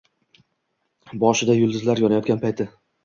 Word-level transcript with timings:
Boshida 1.25 1.59
yulduzlar 1.59 2.03
yonayotgan 2.05 2.43
payti 2.47 2.69